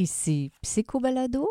[0.00, 1.46] Ici Psychobalado,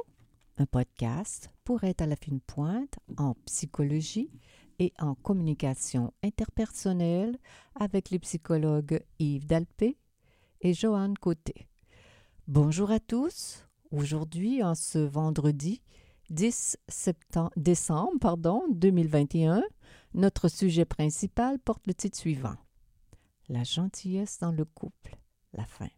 [0.58, 4.32] un podcast pour être à la fine pointe en psychologie
[4.80, 7.38] et en communication interpersonnelle
[7.76, 10.00] avec les psychologues Yves Dalpé
[10.62, 11.68] et Joanne Côté.
[12.48, 13.68] Bonjour à tous.
[13.92, 15.84] Aujourd'hui, en ce vendredi
[16.32, 19.62] 10 septembre, décembre pardon, 2021,
[20.16, 22.56] notre sujet principal porte le titre suivant
[23.48, 25.18] La gentillesse dans le couple,
[25.54, 25.90] la fin.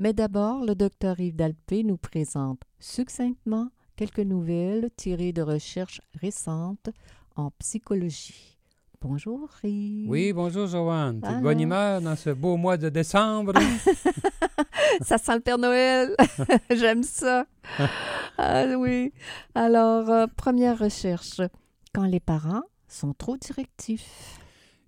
[0.00, 6.88] Mais d'abord, le docteur Yves Dalpé nous présente succinctement quelques nouvelles tirées de recherches récentes
[7.36, 8.56] en psychologie.
[9.02, 10.08] Bonjour Yves.
[10.08, 11.20] Oui, bonjour Joanne.
[11.20, 13.52] De bonne humeur dans ce beau mois de décembre?
[15.02, 16.16] Ça sent le Père Noël.
[16.70, 17.44] J'aime ça.
[18.38, 19.12] Ah oui.
[19.54, 21.42] Alors, euh, première recherche.
[21.94, 24.38] Quand les parents sont trop directifs.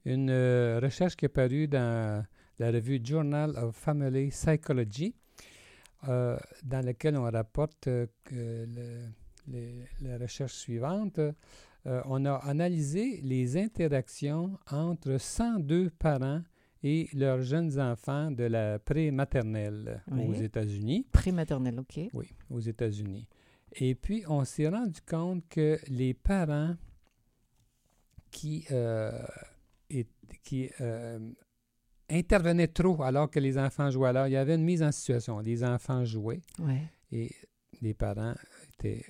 [0.06, 2.24] Une euh, recherche qui est parue dans
[2.62, 5.14] la revue Journal of Family Psychology,
[6.08, 9.08] euh, dans laquelle on rapporte euh, le-
[9.52, 11.18] les- la recherche suivante.
[11.18, 16.42] euh, on a analysé les interactions entre 102 parents
[16.84, 20.26] et leurs jeunes enfants de la pré-maternelle Oui.
[20.28, 21.04] aux États-Unis.
[21.10, 21.98] Prématernel, OK.
[22.12, 23.26] Oui, aux États-Unis.
[23.72, 26.76] Et puis, on s'est rendu compte que les parents
[28.30, 28.64] qui,
[29.90, 30.06] est-
[30.44, 30.70] qui
[32.12, 35.38] intervenaient trop alors que les enfants jouaient, alors il y avait une mise en situation.
[35.40, 36.82] Les enfants jouaient Ouais.
[37.10, 37.30] et
[37.80, 38.34] les parents
[38.74, 39.02] étaient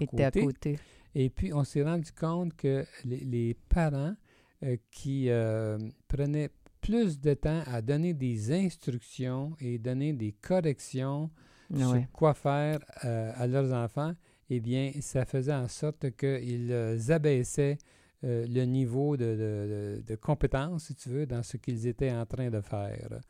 [0.00, 0.78] euh, à côté.
[1.14, 4.14] Et puis, on s'est rendu compte que les, les parents
[4.62, 11.30] euh, qui euh, prenaient plus de temps à donner des instructions et donner des corrections
[11.74, 14.12] sur quoi faire euh, à leurs enfants,
[14.48, 16.72] eh bien, ça faisait en sorte qu'ils
[17.12, 17.78] abaissaient
[18.24, 22.50] euh, le niveau de, de- compétence, si tu veux, dans ce qu'ils étaient en train
[22.50, 23.20] de faire.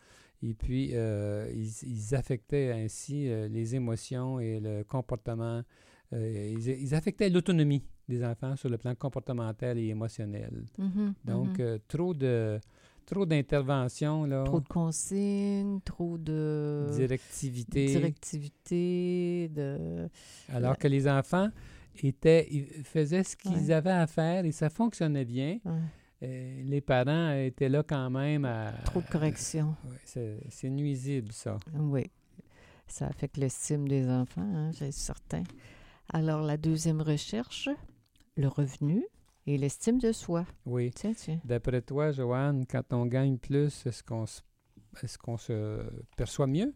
[0.42, 5.62] Et puis, euh, ils, ils affectaient ainsi euh, les émotions et le comportement.
[6.12, 10.64] ils, ils affectaient l'autonomie des enfants sur le plan comportemental et émotionnel.
[10.78, 11.78] Mhm, Donc, mhm.
[11.86, 12.58] trop de
[13.06, 17.86] trop d'interventions, là, trop de consignes, trop de directivité.
[17.86, 20.08] directivité, de...
[20.48, 21.50] Alors que les enfants
[22.08, 23.72] étaient, ils faisaient ce qu'ils Ouais.
[23.72, 25.58] avaient à faire et ça fonctionnait bien.
[25.64, 25.80] ouais,
[26.22, 28.72] Euh, les parents étaient là quand même à...
[28.84, 29.74] trop de corrections.
[29.84, 29.96] Ouais,
[30.50, 31.56] c'est, nuisible, ça.
[31.74, 32.10] Oui,
[32.86, 35.42] ça affecte l'estime des enfants, hein, c'est certain.
[36.12, 37.68] Alors, la deuxième recherche,
[38.36, 39.02] le revenu
[39.46, 40.44] et l'estime de soi.
[40.66, 40.90] Oui.
[40.94, 41.40] Tiens, tiens.
[41.44, 44.42] D'après toi, Joanne, quand on gagne plus, est-ce qu'on se,
[45.02, 45.82] est-ce qu'on se
[46.16, 46.74] perçoit mieux?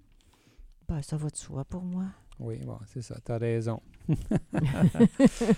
[0.89, 2.07] Ben, ça va de soi pour moi.
[2.39, 3.81] Oui, bon, c'est ça, tu as raison.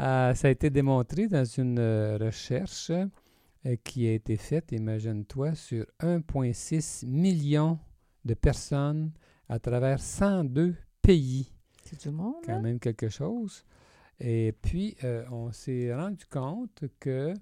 [0.00, 5.54] Euh, ça a été démontré dans une euh, recherche euh, qui a été faite, imagine-toi,
[5.54, 7.78] sur 1,6 million
[8.24, 9.12] de personnes
[9.46, 11.52] à travers 102 pays.
[11.84, 12.60] C'est du monde, Quand hein?
[12.62, 13.62] même quelque chose.
[14.20, 17.34] Et puis, euh, on s'est rendu compte que,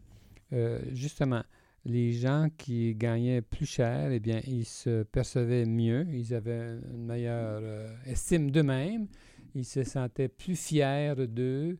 [0.52, 1.44] euh, justement,
[1.84, 7.04] les gens qui gagnaient plus cher, eh bien, ils se percevaient mieux, ils avaient une
[7.06, 9.06] meilleure euh, estime d'eux-mêmes,
[9.54, 11.76] ils se sentaient plus fiers d'eux,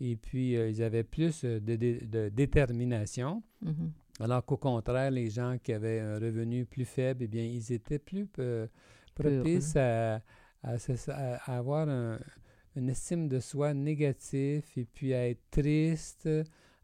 [0.00, 3.42] et puis euh, ils avaient plus de, dé- de détermination.
[3.62, 3.92] Mhm.
[4.20, 7.98] Alors qu'au contraire, les gens qui avaient un revenu plus faible, eh bien, ils étaient
[8.00, 8.66] plus euh,
[9.14, 10.20] propices à,
[10.62, 12.18] à avoir un-
[12.76, 16.28] une estime de soi négative et puis à être triste,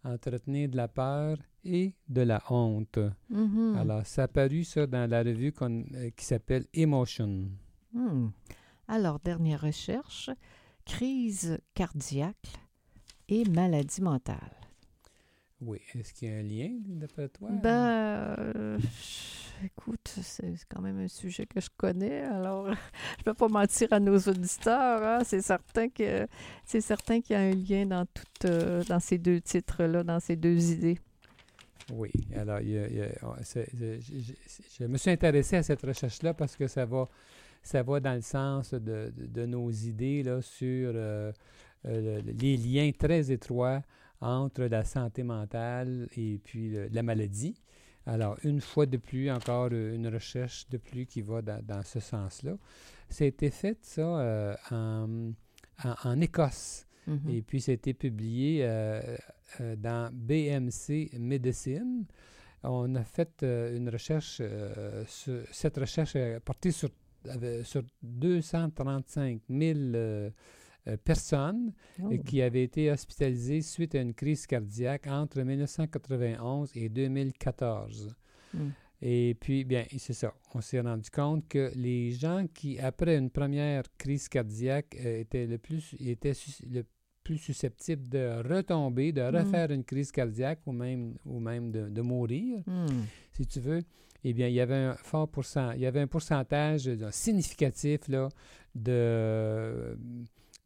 [0.04, 2.98] entretenir de la peur et de la honte.
[3.30, 3.76] Mhm.
[3.78, 7.48] Alors, ça a paru ça dans la revue euh, qui s'appelle Emotion.
[7.92, 8.28] Hmm.
[8.88, 10.30] Alors, dernière recherche,
[10.84, 12.52] crise cardiaque
[13.28, 14.52] et maladie mentale.
[15.60, 17.48] Oui, est-ce qu'il y a un lien d'après toi?
[17.50, 18.78] Ben, euh,
[19.64, 22.72] écoute, c'est quand même un sujet que je connais, alors je
[23.20, 25.02] ne peux pas mentir à nos auditeurs.
[25.02, 25.24] hein.
[25.24, 26.26] C'est certain que
[26.66, 30.20] c'est certain qu'il y a un lien dans tout, euh, dans ces deux titres-là, dans
[30.20, 30.98] ces deux idées.
[31.92, 34.96] Oui, alors il y a- il y a- on- c'est- c'est- je, je- je me
[34.98, 37.08] suis intéressé à cette recherche-là parce que ça va,
[37.64, 41.32] ça va dans le sens de, de- de nos idées là, sur euh,
[41.86, 43.82] euh, le- les liens très étroits
[44.20, 47.56] entre la santé mentale et puis le- la maladie.
[48.06, 52.00] Alors, une fois de plus, encore une recherche de plus qui va dans, dans ce
[52.00, 52.56] sens-là.
[53.08, 55.32] Ça a été fait, ça, euh, en,
[55.84, 56.86] en- en Écosse.
[57.06, 57.30] Mhm.
[57.30, 59.00] Et puis, ça a été publié euh,
[59.60, 62.04] euh, dans BMC Medicine.
[62.62, 64.40] On a fait une recherche,
[65.06, 66.88] sur- cette recherche est portée sur,
[67.64, 70.30] sur 235 000 euh,
[70.86, 71.72] euh, personnes
[72.02, 72.10] Oh.
[72.12, 78.14] euh, qui avaient été hospitalisées suite à une crise cardiaque entre 1991 et 2014.
[78.52, 78.58] Mm.
[79.02, 80.32] Et puis, bien, c'est ça.
[80.54, 85.46] On s'est rendu compte que les gens qui, après une première crise cardiaque, euh, étaient
[85.46, 86.32] le plus, étaient
[86.70, 86.84] le
[87.22, 89.36] plus susceptibles de retomber, de Mm.
[89.36, 93.04] refaire une crise cardiaque ou même, ou même de, de mourir, Hmm.
[93.32, 93.80] si tu veux,
[94.24, 98.08] eh bien, il y avait un fort pourcent, il y avait un pourcentage euh, significatif
[98.08, 98.28] là,
[98.74, 99.96] de,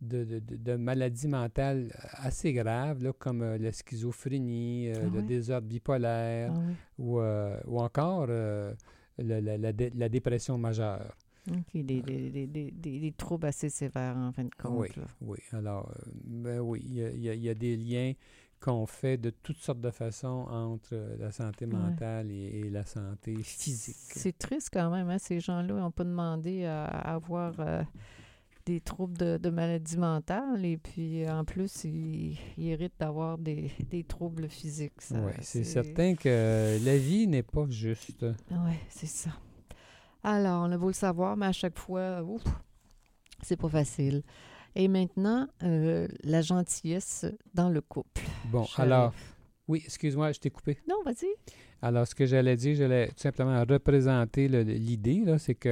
[0.00, 5.10] de, de- de- de maladies mentales assez graves, là, comme euh, la schizophrénie, euh, Ah
[5.16, 6.74] le désordre bipolaire Ah oui.
[6.98, 8.72] ou, euh, ou encore euh,
[9.18, 11.16] la, la- la dé- la dépression majeure.
[11.50, 14.80] OK, des, des, des, des, troubles assez sévères, en fin de compte.
[14.80, 15.04] Oui, là.
[15.22, 15.38] oui.
[15.52, 18.12] Alors, euh, ben oui, il y a- il y a des liens
[18.60, 21.72] qu'on fait de toutes sortes de façons entre euh, la santé Ouais.
[21.72, 23.96] mentale et, et la santé physique.
[24.14, 27.82] C'est triste quand même, hein, ces gens-là n'ont pas demandé à, à avoir euh,
[28.66, 33.70] des troubles de, de maladie mentale et puis en plus, ils, ils héritent d'avoir des,
[33.90, 34.92] des troubles physiques.
[35.12, 38.26] Oui, c'est certain que la vie n'est pas juste.
[38.50, 39.30] Oui, c'est ça.
[40.24, 42.42] Alors, on a beau le savoir, mais à chaque fois, ouf,
[43.42, 44.22] c'est pas facile.
[44.74, 48.22] Et maintenant, euh, la gentillesse dans le couple.
[48.46, 49.12] Bon, alors,
[49.66, 50.78] oui, excuse-moi, je t'ai coupé.
[50.88, 51.28] Non, vas-y.
[51.80, 55.68] Alors, ce que j'allais dire, j'allais tout simplement représenter l'idée, là, c'est que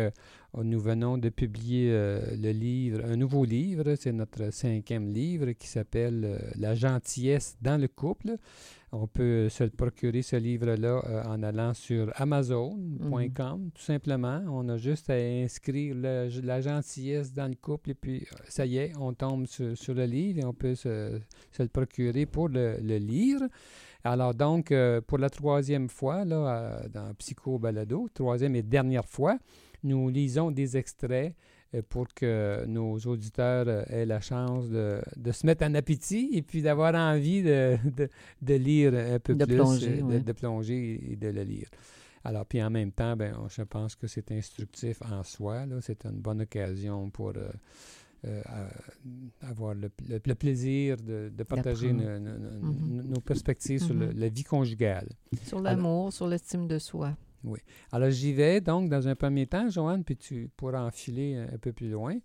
[0.56, 5.50] euh, nous venons de publier euh, le livre, un nouveau livre, c'est notre cinquième livre
[5.52, 8.36] qui s'appelle euh, La gentillesse dans le couple.
[8.92, 14.42] On peut se le procurer, ce livre-là, euh, en allant sur amazon.com, tout simplement.
[14.48, 18.76] On a juste à inscrire le- la gentillesse dans le couple et puis ça y
[18.78, 21.18] est, on tombe sur, sur le livre et on peut se,
[21.50, 23.40] se le procurer pour le, le lire.
[24.06, 29.04] Alors donc, euh, pour la troisième fois, là, euh, dans Psycho Balado, troisième et dernière
[29.06, 29.38] fois,
[29.82, 31.34] nous lisons des extraits
[31.74, 36.42] euh, pour que nos auditeurs aient la chance de, de se mettre en appétit et
[36.42, 38.08] puis d'avoir envie de, de-
[38.42, 40.20] de lire un peu plus, plonger, de, ouais.
[40.20, 41.68] de plonger et de le lire.
[42.24, 45.64] Alors, puis en même temps, ben, on- je pense que c'est instructif en soi.
[45.80, 47.32] C'est une bonne occasion pour
[48.24, 48.42] euh,
[49.40, 53.02] avoir le, le- le plaisir de, de partager nos, nos- Mhm.
[53.08, 54.18] nos perspectives sur le- Mhm.
[54.18, 55.08] la vie conjugale.
[55.44, 57.16] Sur l'amour, sur l'estime de soi.
[57.92, 61.58] Alors, j'y vais donc dans un premier temps, Joanne, puis tu pourras enfiler un, un
[61.58, 62.18] peu plus loin.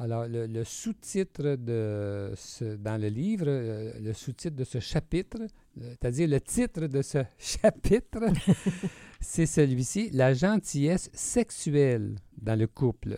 [0.00, 5.38] Alors, le, le sous-titre de ce- dans le livre, euh, le sous-titre de ce chapitre,
[5.42, 5.46] euh,
[5.90, 8.24] c'est-à-dire le titre de ce chapitre,
[9.20, 13.16] c'est celui-ci, La gentillesse sexuelle dans le couple.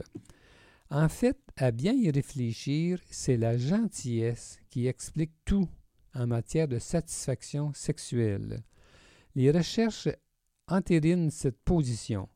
[0.90, 5.68] En fait, à bien y réfléchir, c'est la gentillesse qui explique tout
[6.14, 8.62] en matière de satisfaction sexuelle.
[9.34, 10.08] Les recherches
[10.68, 12.28] entérinent cette position.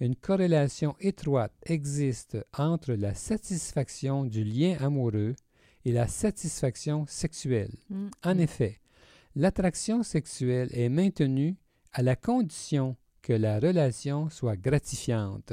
[0.00, 5.36] Une corrélation étroite existe entre la satisfaction du lien amoureux
[5.84, 7.74] et la satisfaction sexuelle.
[7.88, 8.40] Mm, En mm.
[8.40, 8.80] effet,
[9.36, 11.56] l'attraction sexuelle est maintenue
[11.92, 15.52] à la condition que la relation soit gratifiante.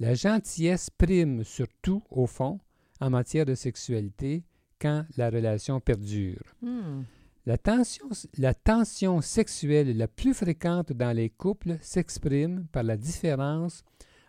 [0.00, 2.58] La gentillesse prime surtout, au fond,
[3.00, 4.44] en matière de sexualité,
[4.80, 6.42] quand la relation perdure.
[6.62, 7.02] Mm.
[7.46, 8.08] La tension,
[8.38, 13.82] la tension sexuelle la plus fréquente dans les couples s'exprime par la différence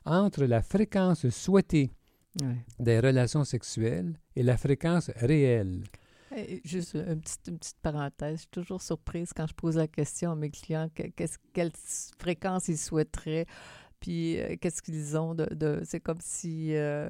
[0.06, 1.92] entre la fréquence souhaitée
[2.42, 2.58] Ouais.
[2.80, 5.84] des relations sexuelles et la fréquence réelle.
[6.36, 8.34] Eh, Juste une petite, une petite parenthèse.
[8.36, 11.04] Je suis toujours surprise quand je pose la question à mes clients que-
[11.54, 11.72] quelle
[12.20, 13.46] fréquence ils souhaiteraient,
[14.06, 15.82] puis euh, qu'est-ce qu'ils ont de.
[15.84, 17.10] c'est comme si euh,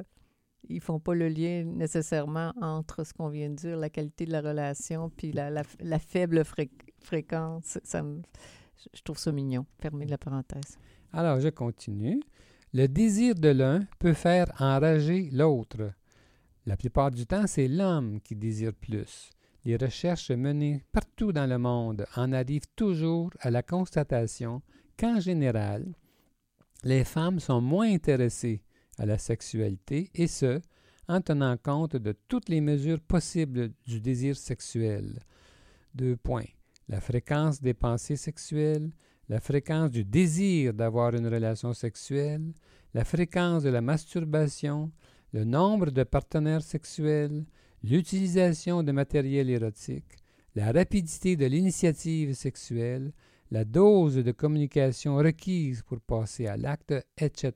[0.70, 4.32] ils font pas le lien nécessairement entre ce qu'on vient de dire, la qualité de
[4.32, 5.64] la relation, puis la,
[6.00, 6.72] faible fré-
[7.04, 7.80] fréquence.
[7.84, 8.02] Ça
[8.94, 9.66] je trouve ça mignon.
[9.82, 10.78] Fermez la parenthèse.
[11.12, 12.22] Alors, je continue.
[12.74, 15.92] Le désir de l'un peut faire enrager l'autre.
[16.66, 19.30] La plupart du temps, c'est l'homme qui désire plus.
[19.66, 24.62] Les recherches menées partout dans le monde en arrivent toujours à la constatation
[24.98, 25.94] qu'en général,
[26.84, 28.62] les femmes sont moins intéressées
[28.98, 30.62] à la sexualité, et ce,
[31.08, 35.20] en tenant compte de toutes les mesures possibles du désir sexuel.
[35.94, 36.46] Deux points.
[36.88, 38.92] La fréquence des pensées sexuelles,
[39.30, 42.54] la fréquence du désir d'avoir une relation sexuelle,
[42.94, 44.92] la fréquence de la masturbation,
[45.34, 47.46] le nombre de partenaires sexuels,
[47.84, 50.18] l'utilisation de matériel érotique,
[50.56, 53.12] la rapidité de l'initiative sexuelle,
[53.52, 57.52] la dose de communication requise pour passer à l'acte, etc.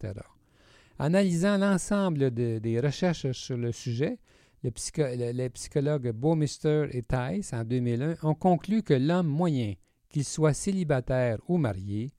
[0.98, 4.18] Analysant l'ensemble de- des recherches sur le sujet,
[4.64, 9.74] le psycho- le- les psychologues Baumister et Tice, en 2001, ont conclu que l'homme moyen,
[10.10, 12.12] qu'il soit célibataire ou marié,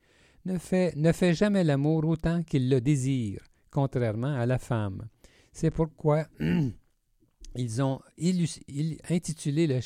[0.47, 5.07] ne fait, ne fait jamais l'amour autant qu'il le désire, contrairement à la femme.
[5.53, 6.27] C'est pourquoi
[7.57, 8.01] ils ont
[9.11, 9.81] intitulé le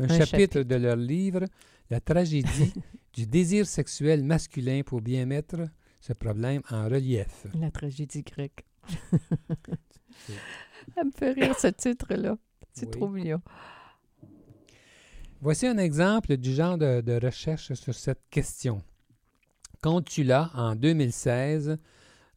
[0.00, 0.60] un, Un chapitre, chapitre.
[0.62, 1.44] de leur livre
[1.90, 2.72] La tragédie
[3.14, 5.56] du désir sexuel masculin pour bien mettre
[6.00, 7.46] ce problème en relief.
[7.54, 8.64] La tragédie grecque.
[10.94, 12.36] Ça me fait rire ce titre-là.
[12.72, 12.90] C'est Oui.
[12.92, 13.40] trop mignon.
[15.40, 18.82] Voici un exemple du genre de, de recherche sur cette question.
[19.82, 21.78] Contula, en 2016,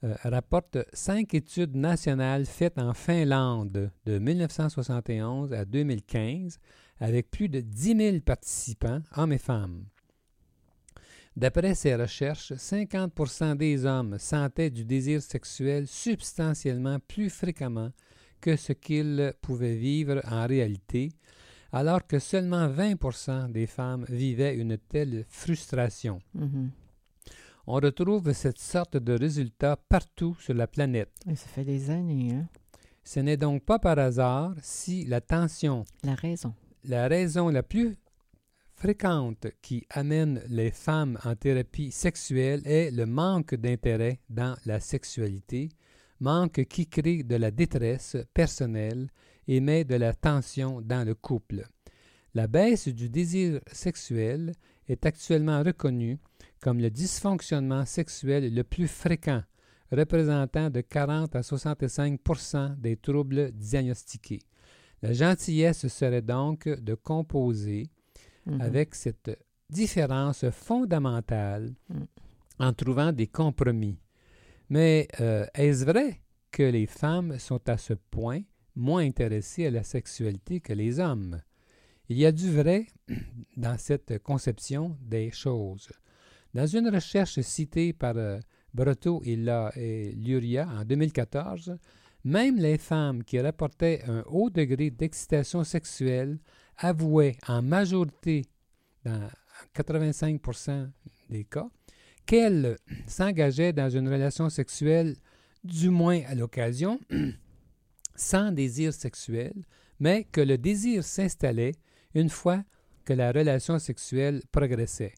[0.03, 6.60] euh, rapporte cinq études nationales faites en Finlande de 1971 à 2015
[7.01, 9.86] avec plus de 10 000 participants, hommes et femmes.
[11.36, 17.91] D'après ces recherches, 50% des hommes sentaient du désir sexuel substantiellement plus fréquemment
[18.39, 21.12] que ce qu'ils pouvaient vivre en réalité,
[21.72, 26.22] alors que seulement 20 des femmes vivaient une telle frustration.
[26.36, 26.70] Mhm.
[27.67, 31.12] On retrouve cette sorte de résultat partout sur la planète.
[31.27, 32.48] Et Ça fait des années, hein?
[33.03, 36.53] Ce n'est donc pas par hasard si la tension, La raison.
[36.83, 37.97] La raison la plus
[38.75, 45.69] fréquente qui amène les femmes en thérapie sexuelle est le manque d'intérêt dans la sexualité,
[46.19, 49.09] manque qui crée de la détresse personnelle
[49.47, 51.67] et met de la tension dans le couple.
[52.33, 54.53] La baisse du désir sexuel
[54.88, 56.17] est actuellement reconnue
[56.61, 59.43] comme le dysfonctionnement sexuel le plus fréquent,
[59.91, 64.39] représentant de 40 à 65% des troubles diagnostiqués.
[65.01, 67.89] La gentillesse serait donc de composer
[68.46, 68.62] Mhm.
[68.62, 69.31] avec cette
[69.70, 72.03] différence fondamentale Mm.
[72.60, 73.98] en trouvant des compromis.
[74.70, 78.41] Mais euh, est-ce vrai que les femmes sont à ce point
[78.75, 81.41] moins intéressées à la sexualité que les hommes?
[82.10, 82.88] Il y a du vrai
[83.58, 85.89] dans cette conception des choses.
[86.53, 88.39] Dans une recherche citée par euh,
[88.74, 91.77] Brotto et, La- et Luria en 2014,
[92.24, 96.40] même les femmes qui rapportaient un haut degré d'excitation sexuelle
[96.78, 98.46] avouaient en majorité,
[99.04, 99.30] dans
[99.74, 100.42] 85
[101.30, 101.70] des cas,
[102.25, 105.16] qu'elles s'engageaient dans une relation sexuelle,
[105.63, 107.00] du moins à l'occasion,
[108.16, 109.54] sans désir sexuel,
[110.00, 111.74] mais que le désir s'installait
[112.13, 112.63] une fois
[113.06, 115.13] que la relation sexuelle progressait.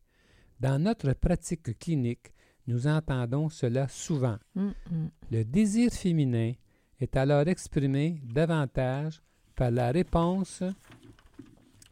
[0.60, 2.34] Dans notre pratique clinique,
[2.68, 4.38] nous entendons cela souvent.
[4.56, 5.10] Mm, mm.
[5.32, 6.54] Le désir féminin
[7.04, 9.22] est alors exprimé davantage
[9.56, 10.64] par la réponse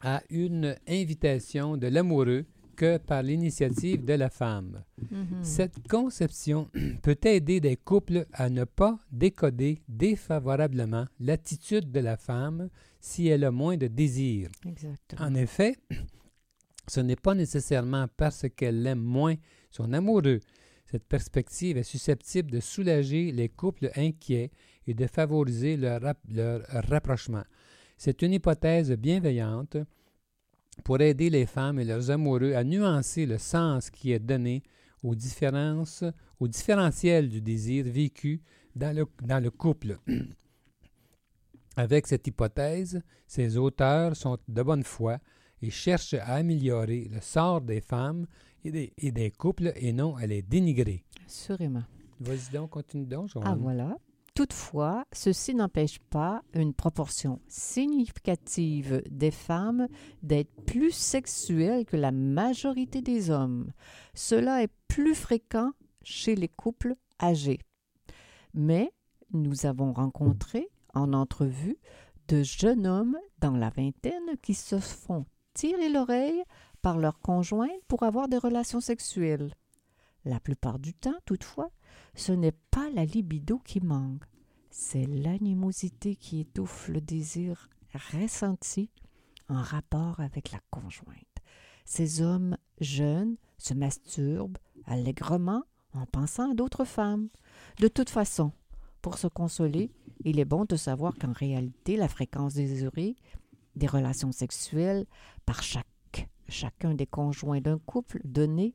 [0.00, 4.82] à une invitation de l'amoureux que par l'initiative de la femme.
[5.10, 5.44] Mhm.
[5.44, 6.68] Cette conception
[7.02, 13.44] peut aider des couples à ne pas décoder défavorablement l'attitude de la femme si elle
[13.44, 14.48] a moins de désir.
[14.66, 15.26] Exactement.
[15.26, 15.76] En effet,
[16.88, 19.34] ce n'est pas nécessairement parce qu'elle aime moins
[19.70, 20.40] son amoureux.
[20.86, 24.50] Cette perspective est susceptible de soulager les couples inquiets
[24.86, 27.44] et de favoriser leur, rap- leur rapprochement.
[27.96, 29.76] C'est une hypothèse bienveillante
[30.84, 34.62] pour aider les femmes et leurs amoureux à nuancer le sens qui est donné
[35.02, 36.04] aux différences,
[36.40, 38.40] au différentiel du désir vécu
[38.74, 39.98] dans le, dans le couple.
[41.76, 45.18] Avec cette hypothèse, ces auteurs sont de bonne foi
[45.62, 48.26] et cherchent à améliorer le sort des femmes
[48.64, 51.04] et des, et des couples et non à les dénigrer.
[51.26, 51.82] Assurément.
[52.20, 53.30] Vas-y donc, continue donc.
[53.42, 53.96] Ah voilà.
[54.34, 59.88] Toutefois, ceci n'empêche pas une proportion significative des femmes
[60.22, 63.72] d'être plus sexuelles que la majorité des hommes.
[64.14, 65.72] Cela est plus fréquent
[66.02, 67.60] chez les couples âgés.
[68.54, 68.92] Mais
[69.32, 71.76] nous avons rencontré en entrevue
[72.28, 76.42] de jeunes hommes dans la vingtaine qui se font tirer l'oreille
[76.80, 79.54] par leur conjointe pour avoir des relations sexuelles.
[80.24, 81.70] La plupart du temps, toutefois,
[82.14, 84.24] ce n'est pas la libido qui manque,
[84.70, 87.68] c'est l'animosité qui étouffe le désir
[88.12, 88.90] ressenti
[89.48, 91.18] en rapport avec la conjointe.
[91.84, 95.62] Ces hommes jeunes se masturbent allègrement
[95.94, 97.28] en pensant à d'autres femmes.
[97.80, 98.52] De toute façon,
[99.02, 99.90] pour se consoler,
[100.24, 103.16] il est bon de savoir qu'en réalité, la fréquence désirée
[103.74, 105.06] des relations sexuelles
[105.44, 108.74] par chaque, chacun des conjoints d'un couple donné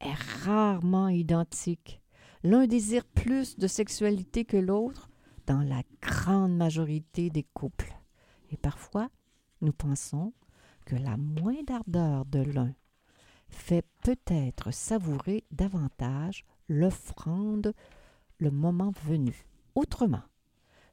[0.00, 0.14] est
[0.44, 2.00] rarement identique.
[2.42, 5.08] L'un désire plus de sexualité que l'autre
[5.46, 7.94] dans la grande majorité des couples.
[8.50, 9.10] Et parfois,
[9.60, 10.32] nous pensons
[10.84, 12.74] que la moindre ardeur de l'un
[13.48, 17.74] fait peut-être savourer davantage l'offrande
[18.38, 19.46] le moment venu.
[19.74, 20.22] Autrement,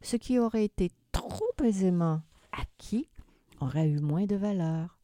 [0.02, 2.22] ce qui aurait été trop aisément
[2.52, 3.10] acquis
[3.60, 5.00] aurait eu moins de valeur.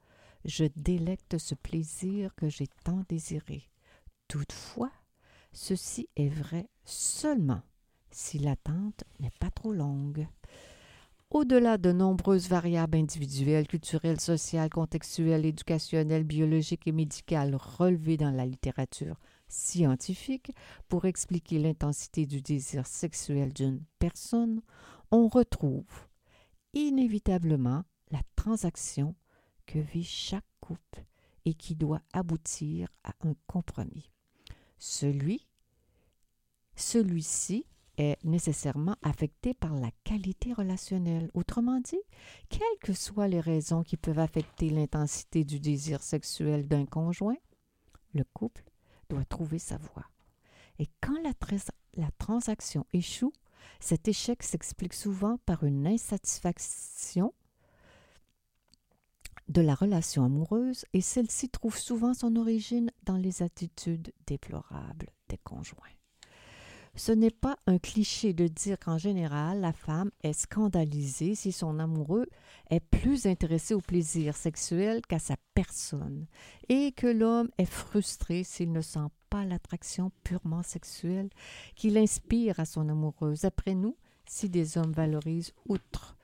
[0.46, 3.70] Je délecte ce plaisir que j'ai tant désiré.
[4.28, 4.92] Toutefois,
[5.52, 7.62] ceci est vrai seulement
[8.12, 10.28] si l'attente n'est pas trop longue.
[11.32, 18.48] Au-delà de nombreuses variables individuelles, culturelles, sociales, contextuelles, éducationnelles, biologiques et médicales relevées dans la
[18.48, 20.52] littérature scientifiques
[20.88, 24.62] pour expliquer l'intensité du désir sexuel d'une personne,
[25.12, 26.08] on retrouve
[26.74, 29.16] inévitablement la transaction
[29.66, 31.06] que vit chaque couple
[31.46, 34.10] et qui doit aboutir à un compromis.
[34.80, 35.46] Celui,
[36.76, 37.66] celui-ci
[37.98, 41.30] est nécessairement affecté par la qualité relationnelle.
[41.34, 42.00] Autrement dit,
[42.48, 47.36] quelles que soient les raisons qui peuvent affecter l'intensité du désir sexuel d'un conjoint,
[48.14, 48.64] le couple
[49.10, 50.06] doit trouver sa voie.
[50.80, 51.34] Et quand la,
[51.96, 53.34] la transaction échoue,
[53.82, 57.34] cet échec s'explique souvent par une insatisfaction
[59.50, 65.38] de la relation amoureuse et celle-ci trouve souvent son origine dans les attitudes déplorables des
[65.38, 65.88] conjoints.
[66.96, 71.80] Ce n'est pas un cliché de dire qu'en général, la femme est scandalisée si son
[71.80, 72.26] amoureux
[72.70, 76.26] est plus intéressé au plaisir sexuel qu'à sa personne,
[76.68, 81.30] et que l'homme est frustré s'il ne sent pas l'attraction purement sexuelle
[81.76, 83.46] qu'il inspire à son amoureuse.
[83.46, 86.18] Après nous, si des hommes valorisent outre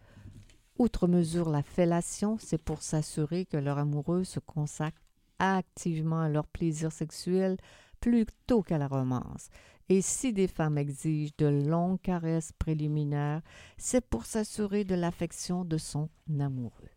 [0.78, 5.02] Outre mesure la fellation, c'est pour s'assurer que leur amoureux se consacre
[5.40, 7.58] activement à leur plaisir sexuel
[8.02, 9.50] plutôt qu'à la romance.
[9.88, 13.42] Et si des femmes exigent de longues caresses préliminaires,
[13.78, 16.90] c'est pour s'assurer de l'affection de son amoureux.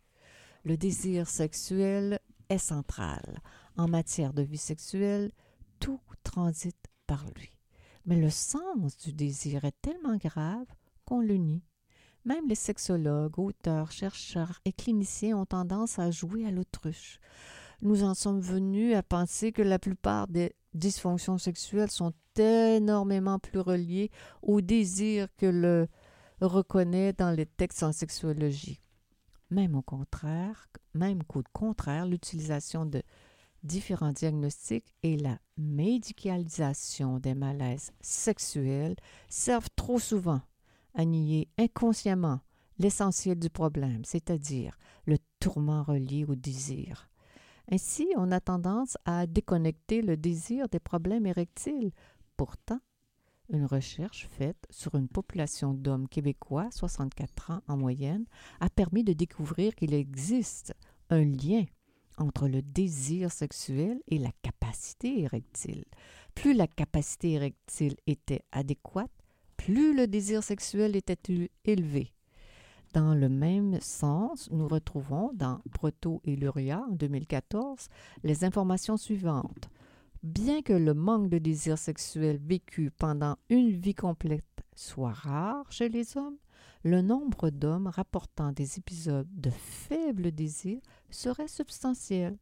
[0.64, 2.18] Le désir sexuel
[2.48, 3.40] est central.
[3.76, 5.30] En matière de vie sexuelle,
[5.78, 7.50] tout transite par lui.
[8.06, 10.66] Mais le sens du désir est tellement grave
[11.04, 11.62] qu'on le nie.
[12.24, 17.20] Même les sexologues, auteurs, chercheurs et cliniciens ont tendance à jouer à l'autruche.
[17.80, 23.60] Nous en sommes venus à penser que la plupart des dysfonctions sexuelles sont énormément plus
[23.60, 24.10] reliées
[24.42, 25.88] au désir que le
[26.40, 28.80] reconnaît dans les textes en sexologie.
[29.50, 33.02] Même au contraire, même qu'au contraire, l'utilisation de
[33.62, 38.96] différents diagnostics et la médicalisation des malaises sexuels
[39.28, 40.42] servent trop souvent
[40.98, 42.40] à nier inconsciemment
[42.78, 47.08] l'essentiel du problème, c'est-à-dire le tourment relié au désir.
[47.70, 51.92] Ainsi, on a tendance à déconnecter le désir des problèmes érectiles.
[52.36, 52.80] Pourtant,
[53.50, 58.26] une recherche faite sur une population d'hommes québécois, 64 ans en moyenne,
[58.60, 60.74] a permis de découvrir qu'il existe
[61.10, 61.64] un lien
[62.16, 65.84] entre le désir sexuel et la capacité érectile.
[66.34, 69.10] Plus la capacité érectile était adéquate,
[69.58, 71.18] plus le désir sexuel était
[71.66, 72.14] élevé.
[72.94, 77.88] Dans le même sens, nous retrouvons dans Proto et Luria en 2014
[78.24, 79.68] les informations suivantes.
[80.22, 84.44] Bien que le manque de désir sexuel vécu pendant une vie complète
[84.74, 86.38] soit rare chez les hommes,
[86.82, 92.38] le nombre d'hommes rapportant des épisodes de faible désir serait substantiel.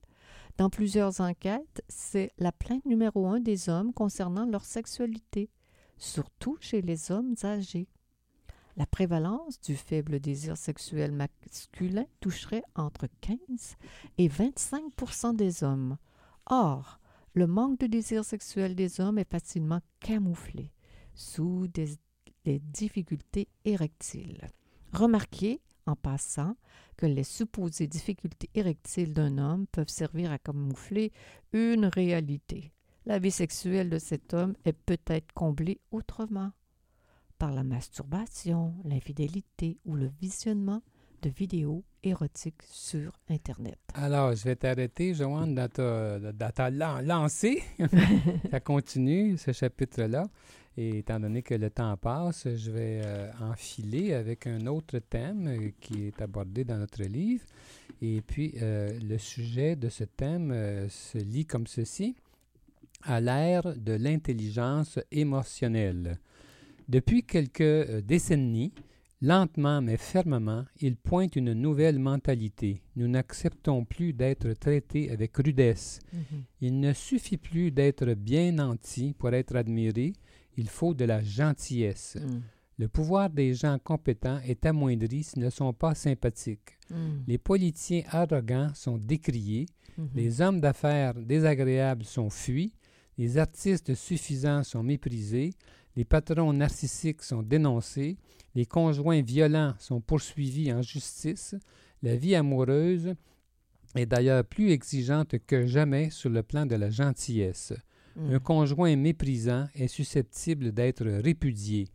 [0.58, 5.50] Dans plusieurs enquêtes, c'est la plainte numéro un des hommes concernant leur sexualité
[5.96, 7.88] surtout chez les hommes âgés.
[8.76, 13.38] La prévalence du faible désir sexuel masculin toucherait entre 15
[14.18, 15.96] et 25% des hommes.
[16.44, 17.00] Or,
[17.32, 20.72] le manque de désir sexuel des hommes est facilement camouflé
[21.14, 21.98] sous des,
[22.44, 24.46] difficultés érectiles.
[24.92, 26.54] Remarquez, en passant,
[26.96, 31.12] que les supposées difficultés érectiles d'un homme peuvent servir à camoufler
[31.52, 32.72] une réalité
[33.06, 36.50] la vie sexuelle de cet homme est peut-être comblée autrement,
[37.38, 40.82] par la masturbation, l'infidélité ou le visionnement
[41.22, 43.78] de vidéos érotiques sur Internet.
[43.94, 46.70] Alors, je vais t'arrêter, Joanne, dans ta,
[47.02, 47.62] lancée.
[48.50, 50.26] Ça continue, ce chapitre-là.
[50.78, 55.46] Et étant donné que le temps passe, je vais euh, enfiler avec un autre thème
[55.48, 57.44] euh, qui est abordé dans notre livre.
[58.02, 60.52] Et puis, euh, le sujet de ce thème
[60.90, 62.14] se lit comme ceci
[63.06, 66.18] à l'ère de l'intelligence émotionnelle.
[66.88, 68.72] Depuis quelques euh, décennies,
[69.22, 72.82] lentement mais fermement, il pointe une nouvelle mentalité.
[72.96, 76.00] Nous n'acceptons plus d'être traités avec rudesse.
[76.14, 76.42] Mm-hmm.
[76.60, 80.12] Il ne suffit plus d'être bien nanti pour être admiré,
[80.56, 82.16] il faut de la gentillesse.
[82.20, 82.40] Mm.
[82.78, 86.76] Le pouvoir des gens compétents est amoindri s'ils ne sont pas sympathiques.
[86.90, 86.94] Mm.
[87.26, 89.66] Les politiciens arrogants sont décriés,
[89.98, 90.08] mm-hmm.
[90.14, 92.74] les hommes d'affaires désagréables sont fuis,
[93.18, 95.54] les artistes suffisants sont méprisés,
[95.96, 98.18] les patrons narcissiques sont dénoncés,
[98.54, 101.54] les conjoints violents sont poursuivis en justice,
[102.02, 103.14] la vie amoureuse
[103.94, 107.72] est d'ailleurs plus exigeante que jamais sur le plan de la gentillesse.
[108.14, 108.34] Hmm.
[108.34, 111.88] Un conjoint méprisant est susceptible d'être répudié.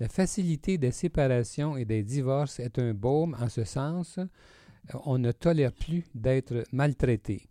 [0.00, 4.18] La facilité des séparations et des divorces est un baume en ce sens.
[5.04, 7.48] On ne tolère plus d'être maltraité.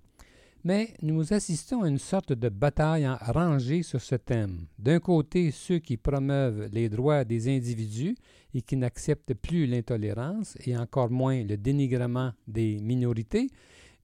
[0.63, 4.65] Mais nous assistons à une sorte de bataille en rangée sur ce thème.
[4.77, 8.15] D'un côté, ceux qui promeuvent les droits des individus
[8.53, 13.49] et qui n'acceptent plus l'intolérance et encore moins le dénigrement des minorités,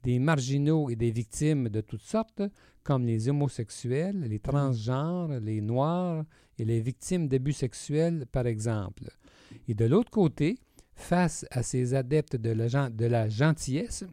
[0.04, 2.44] des marginaux et des victimes de toutes sortes,
[2.84, 6.24] comme les homosexuels, les transgenres, les noirs
[6.60, 9.10] et les victimes d'abus sexuels, par exemple.
[9.68, 10.58] Et de l'autre côté,
[10.96, 14.06] face à ces adeptes de la, de la gentillesse,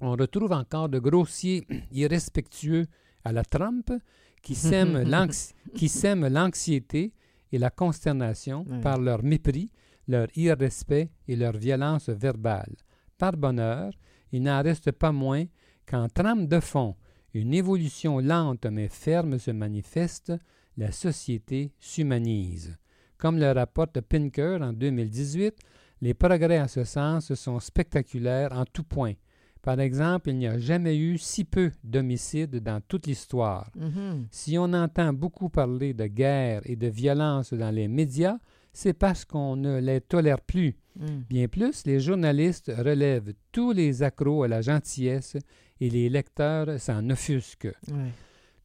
[0.00, 2.86] on retrouve encore de grossiers irrespectueux
[3.24, 3.92] à la Trump
[4.42, 7.12] qui sèment l'anxiété
[7.52, 9.70] et la consternation par leur mépris,
[10.06, 12.74] leur irrespect et leur violence verbale.
[13.16, 13.92] Par bonheur,
[14.32, 15.44] il n'en reste pas moins
[15.86, 16.94] qu'en trame de fond,
[17.34, 20.32] une évolution lente mais ferme se manifeste,
[20.76, 22.76] la société s'humanise.
[23.16, 25.54] Comme le rapporte Pinker en 2018,
[26.00, 29.14] les progrès en ce sens sont spectaculaires en tout point.
[29.62, 33.70] Par exemple, il n'y a jamais eu si peu d'homicides dans toute l'histoire.
[33.76, 34.26] Mhm.
[34.30, 38.38] Si on entend beaucoup parler de guerre et de violence dans les médias,
[38.72, 40.76] c'est parce qu'on ne les tolère plus.
[40.96, 41.06] Mm.
[41.28, 45.36] Bien plus, les journalistes relèvent tous les accros à la gentillesse
[45.80, 47.74] et les lecteurs s'en offusquent.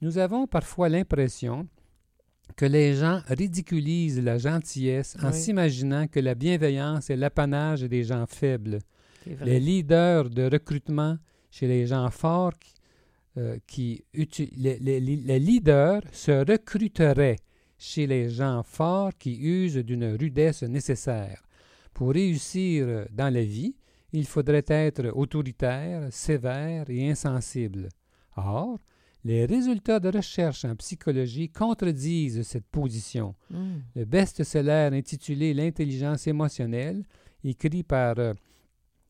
[0.01, 1.67] Nous avons parfois l'impression
[2.56, 5.34] que les gens ridiculisent la gentillesse en Oui.
[5.34, 8.79] s'imaginant que la bienveillance est l'apanage des gens faibles.
[9.45, 11.17] Les leaders de recrutement
[11.51, 12.73] chez les gens forts qui,
[13.38, 14.03] euh, qui
[14.57, 17.38] les, les- les leaders se recruteraient
[17.77, 21.41] chez les gens forts qui usent d'une rudesse nécessaire.
[21.93, 23.75] Pour réussir dans la vie,
[24.13, 27.89] il faudrait être autoritaire, sévère et insensible.
[28.36, 28.79] Or,
[29.25, 33.36] les résultats de recherche en psychologie contredisent cette position.
[33.49, 33.75] Mm.
[33.95, 37.03] Le best-seller intitulé L'intelligence émotionnelle,
[37.43, 38.33] écrit par euh,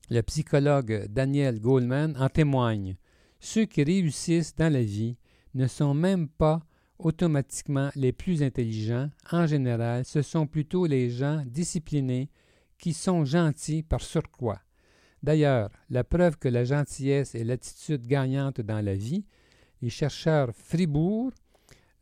[0.10, 2.96] le psychologue Daniel Goleman, en témoigne.
[3.39, 5.18] Ceux qui réussissent dans la vie
[5.54, 6.62] ne sont même pas
[7.00, 9.10] automatiquement les plus intelligents.
[9.32, 12.30] En général, ce sont plutôt les gens disciplinés
[12.78, 14.62] qui sont gentils par surcroît.
[15.22, 19.26] D'ailleurs, la preuve que la gentillesse est l'attitude gagnante dans la vie,
[19.82, 21.32] les chercheurs Fribourg,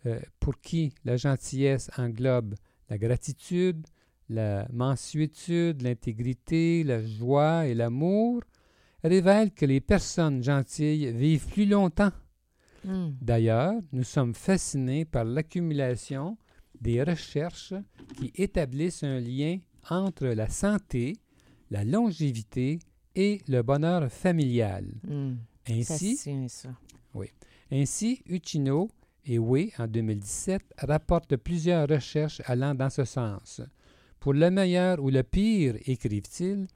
[0.08, 2.56] euh, pour qui la gentillesse englobe
[2.90, 3.86] la gratitude,
[4.32, 8.42] la mansuétude, l'intégrité, la joie et l'amour,
[9.04, 12.12] révèlent que les personnes gentilles vivent plus longtemps.
[12.86, 13.10] Mm.
[13.22, 16.38] D'ailleurs, nous sommes fascinés par l'accumulation
[16.80, 17.74] des recherches
[18.18, 21.18] qui établissent un lien entre la santé,
[21.70, 22.80] la longévité
[23.16, 24.86] et le bonheur familial.
[25.08, 25.34] Mm.
[25.70, 26.70] Ainsi, Ça tient, ça.
[27.72, 28.90] ainsi, Uchino
[29.26, 33.62] et Wei, en 2017, rapportent plusieurs recherches allant dans ce sens.
[34.22, 36.68] Pour le meilleur ou le pire, écrivent-ils,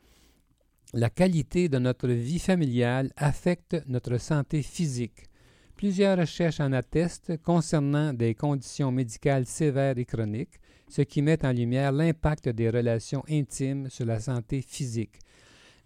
[0.94, 5.26] la qualité de notre vie familiale affecte notre santé physique.
[5.76, 11.52] Plusieurs recherches en attestent concernant des conditions médicales sévères et chroniques, ce qui met en
[11.52, 15.20] lumière l'impact des relations intimes sur la santé physique.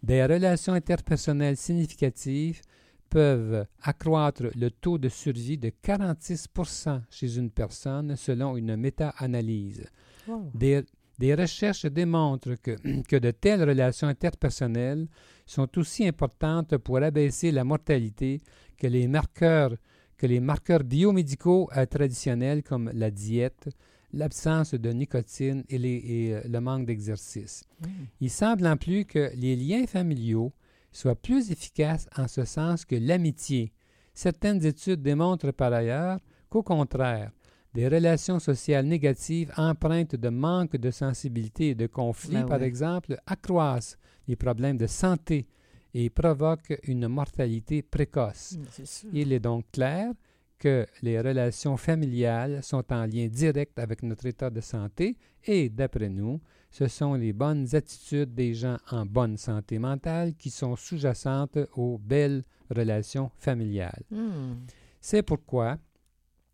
[0.01, 2.61] Des relations interpersonnelles significatives
[3.09, 9.83] peuvent accroître le taux de survie de 46% chez une personne selon une méta-analyse.
[10.25, 10.51] Wow.
[10.53, 10.83] Des,
[11.19, 12.75] des recherches démontrent que,
[13.09, 15.07] que de telles relations interpersonnelles
[15.45, 18.41] sont aussi importantes pour abaisser la mortalité
[18.77, 19.75] que les marqueurs,
[20.17, 23.67] que les marqueurs biomédicaux euh, traditionnels comme la diète,
[24.13, 27.63] l'absence de nicotine et, les- et, euh, le manque d'exercice.
[27.81, 27.87] Mm.
[28.21, 30.51] Il semble en plus que les liens familiaux
[30.91, 33.71] soient plus efficaces en ce sens que l'amitié.
[34.13, 37.31] Certaines études démontrent par ailleurs qu'au contraire,
[37.73, 42.67] des relations sociales négatives empreintes de manque de sensibilité et de conflit, Ben par ouais.
[42.67, 45.47] exemple, accroissent les problèmes de santé
[45.93, 48.57] et provoquent une mortalité précoce.
[48.57, 49.09] Mm.
[49.13, 50.13] Il est donc clair
[50.57, 56.09] que les relations familiales sont en lien direct avec notre état de santé et, d'après
[56.09, 61.57] nous, ce sont les bonnes attitudes des gens en bonne santé mentale qui sont sous-jacentes
[61.75, 64.03] aux belles relations familiales.
[64.11, 64.53] Mm.
[65.01, 65.77] C'est pourquoi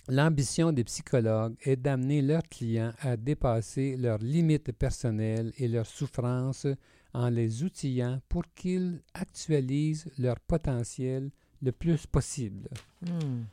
[0.07, 6.67] l'ambition des psychologues est d'amener leurs clients à dépasser leurs limites personnelles et leurs souffrances
[7.13, 11.29] en les outillant pour qu'ils actualisent leur potentiel
[11.61, 12.67] le plus possible.
[13.01, 13.43] Mm.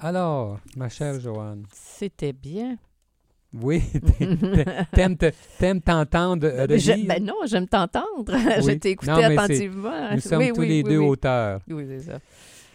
[0.00, 2.76] Alors, ma chère Joanne, C'était bien.
[3.54, 3.82] oui,
[4.92, 7.06] t'aimes te- t'aimes t'entendre Je- relire?
[7.08, 8.32] ben non, j'aime t'entendre.
[8.62, 10.14] je t'ai écouté Non, attentivement.
[10.14, 11.60] Nous sommes Oui, tous oui, les deux auteurs.
[11.68, 12.18] Oui, c'est ça.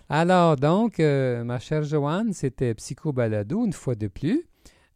[0.10, 4.46] Alors, donc, euh, ma chère Joanne, c'était Psycho Balado une fois de plus,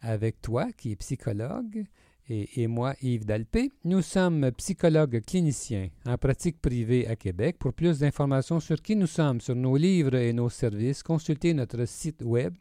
[0.01, 1.85] avec toi qui es psychologue
[2.29, 3.71] et, moi, Yves Dalpé.
[3.85, 7.55] Nous sommes psychologues cliniciens en pratique privée à Québec.
[7.57, 11.85] Pour plus d'informations sur qui nous sommes, sur nos livres et nos services, consultez notre
[11.85, 12.53] site web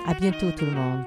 [0.06, 1.04] À bientôt tout le monde.